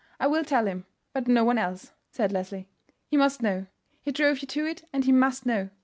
"I 0.19 0.25
will 0.25 0.43
tell 0.43 0.65
him; 0.65 0.87
but 1.13 1.27
no 1.27 1.43
one 1.45 1.59
else," 1.59 1.91
said 2.09 2.31
Leslie. 2.31 2.67
"He 3.05 3.17
must 3.17 3.43
know; 3.43 3.67
he 4.01 4.11
drove 4.11 4.39
you 4.39 4.47
to 4.47 4.65
it, 4.65 4.83
and 4.91 5.05
he 5.05 5.11
must 5.11 5.45
know. 5.45 5.69